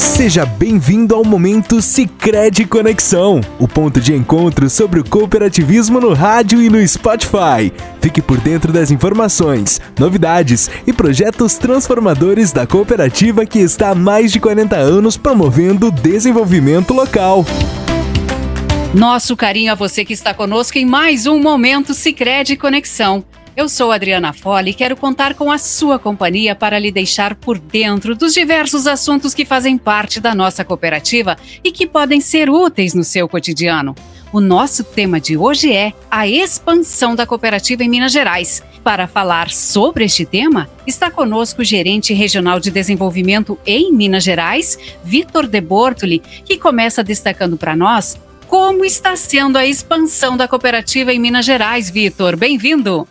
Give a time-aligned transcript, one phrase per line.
[0.00, 6.62] Seja bem-vindo ao momento Sicredi Conexão, o ponto de encontro sobre o cooperativismo no rádio
[6.62, 7.70] e no Spotify.
[8.00, 14.32] Fique por dentro das informações, novidades e projetos transformadores da cooperativa que está há mais
[14.32, 17.44] de 40 anos promovendo o desenvolvimento local.
[18.94, 23.22] Nosso carinho a você que está conosco em mais um momento Sicredi Conexão.
[23.56, 27.58] Eu sou Adriana Fole e quero contar com a sua companhia para lhe deixar por
[27.58, 32.94] dentro dos diversos assuntos que fazem parte da nossa cooperativa e que podem ser úteis
[32.94, 33.94] no seu cotidiano.
[34.32, 38.62] O nosso tema de hoje é a expansão da cooperativa em Minas Gerais.
[38.84, 44.78] Para falar sobre este tema, está conosco o gerente regional de desenvolvimento em Minas Gerais,
[45.02, 51.12] Vitor De Bortoli, que começa destacando para nós como está sendo a expansão da cooperativa
[51.12, 51.90] em Minas Gerais.
[51.90, 53.06] Vitor, bem-vindo!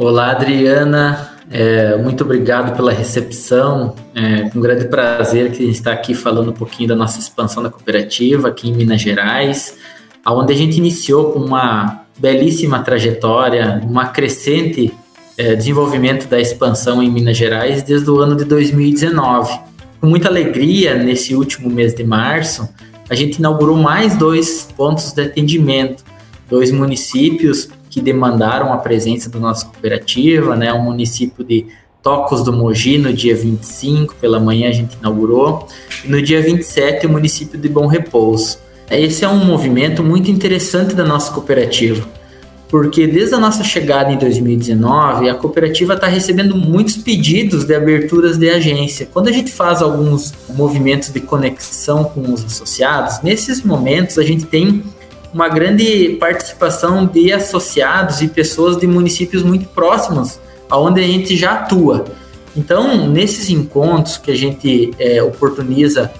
[0.00, 1.30] Olá, Adriana.
[1.50, 3.94] É, muito obrigado pela recepção.
[4.14, 7.62] É um grande prazer que a gente está aqui falando um pouquinho da nossa expansão
[7.62, 9.76] da cooperativa aqui em Minas Gerais,
[10.26, 14.90] onde a gente iniciou com uma belíssima trajetória, uma crescente
[15.36, 19.52] é, desenvolvimento da expansão em Minas Gerais desde o ano de 2019.
[20.00, 22.66] Com muita alegria, nesse último mês de março,
[23.10, 26.02] a gente inaugurou mais dois pontos de atendimento,
[26.50, 30.72] dois municípios que demandaram a presença da nossa cooperativa, né?
[30.72, 31.66] O município de
[32.02, 35.68] Tocos do Mogi, no dia 25, pela manhã a gente inaugurou,
[36.04, 38.58] e no dia 27 o município de Bom Repouso.
[38.90, 42.08] Esse é um movimento muito interessante da nossa cooperativa,
[42.68, 48.38] porque desde a nossa chegada em 2019, a cooperativa está recebendo muitos pedidos de aberturas
[48.38, 49.06] de agência.
[49.12, 54.46] Quando a gente faz alguns movimentos de conexão com os associados, nesses momentos a gente
[54.46, 54.82] tem
[55.32, 61.52] uma grande participação de associados e pessoas de municípios muito próximos, aonde a gente já
[61.52, 62.04] atua.
[62.56, 66.10] Então, nesses encontros que a gente é, oportuniza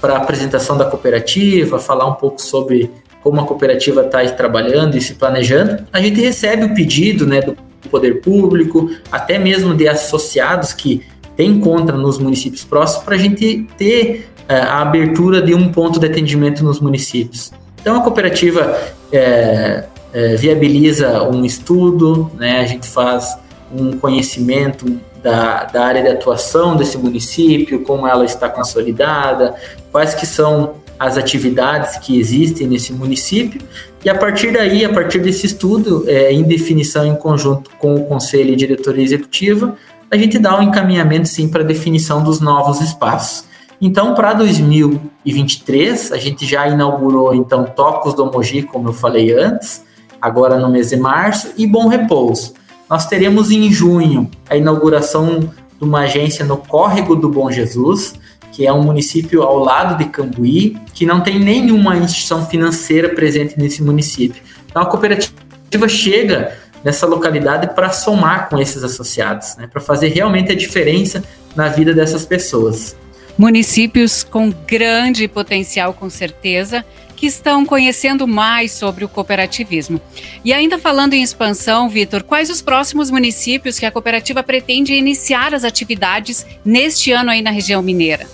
[0.00, 2.90] para apresentação da cooperativa, falar um pouco sobre
[3.22, 7.56] como a cooperativa está trabalhando e se planejando, a gente recebe o pedido né, do
[7.90, 11.02] poder público, até mesmo de associados que
[11.36, 15.98] têm conta nos municípios próximos, para a gente ter é, a abertura de um ponto
[15.98, 17.52] de atendimento nos municípios.
[17.80, 18.78] Então a cooperativa
[19.12, 22.60] é, é, viabiliza um estudo, né?
[22.60, 23.36] a gente faz
[23.72, 29.54] um conhecimento da, da área de atuação desse município, como ela está consolidada,
[29.92, 33.60] quais que são as atividades que existem nesse município
[34.04, 38.06] e a partir daí, a partir desse estudo, é, em definição em conjunto com o
[38.06, 39.76] Conselho e Diretoria Executiva,
[40.10, 43.44] a gente dá um encaminhamento sim para a definição dos novos espaços.
[43.80, 49.82] Então, para 2023, a gente já inaugurou então Tocos do Mogi, como eu falei antes,
[50.20, 52.52] agora no mês de março, e Bom Repouso.
[52.90, 58.14] Nós teremos em junho a inauguração de uma agência no Córrego do Bom Jesus,
[58.52, 63.58] que é um município ao lado de Cambuí, que não tem nenhuma instituição financeira presente
[63.58, 64.42] nesse município.
[64.68, 70.52] Então, a cooperativa chega nessa localidade para somar com esses associados, né, para fazer realmente
[70.52, 71.24] a diferença
[71.56, 72.94] na vida dessas pessoas
[73.38, 76.84] municípios com grande potencial, com certeza,
[77.16, 80.00] que estão conhecendo mais sobre o cooperativismo.
[80.42, 85.54] E ainda falando em expansão, Vitor, quais os próximos municípios que a cooperativa pretende iniciar
[85.54, 88.26] as atividades neste ano aí na região mineira?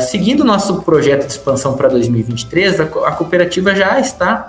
[0.00, 4.46] Seguindo o nosso projeto de expansão para 2023, a cooperativa já está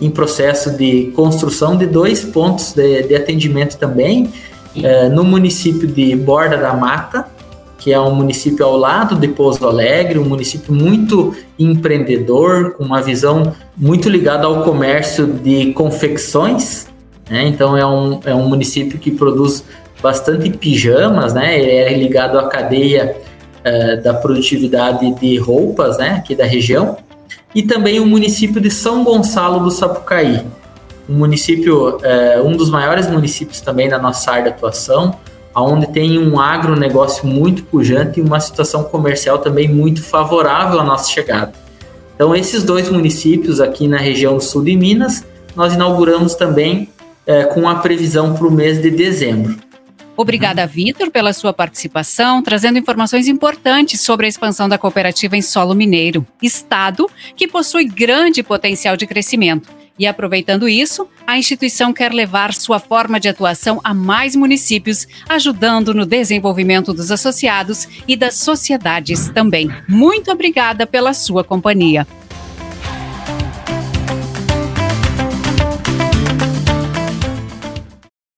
[0.00, 4.32] em processo de construção de dois pontos de, de atendimento também,
[4.76, 7.26] é, no município de Borda da Mata,
[7.84, 13.02] que é um município ao lado de Pouso Alegre, um município muito empreendedor, com uma
[13.02, 16.86] visão muito ligada ao comércio de confecções.
[17.28, 17.46] Né?
[17.46, 19.62] Então é um, é um município que produz
[20.02, 21.60] bastante pijamas, né?
[21.60, 23.16] Ele é ligado à cadeia
[23.60, 26.12] uh, da produtividade de roupas, né?
[26.12, 26.96] Aqui da região.
[27.54, 30.42] E também o município de São Gonçalo do Sapucaí,
[31.06, 35.18] um município, uh, um dos maiores municípios também da nossa área de atuação,
[35.62, 41.10] onde tem um agronegócio muito pujante e uma situação comercial também muito favorável à nossa
[41.10, 41.52] chegada.
[42.14, 45.24] Então, esses dois municípios aqui na região sul de Minas,
[45.54, 46.88] nós inauguramos também
[47.26, 49.56] é, com a previsão para o mês de dezembro.
[50.16, 55.74] Obrigada, Vitor, pela sua participação, trazendo informações importantes sobre a expansão da cooperativa em solo
[55.74, 59.68] mineiro, estado que possui grande potencial de crescimento
[59.98, 65.94] e aproveitando isso, a instituição quer levar sua forma de atuação a mais municípios, ajudando
[65.94, 69.70] no desenvolvimento dos associados e das sociedades também.
[69.88, 72.06] Muito obrigada pela sua companhia.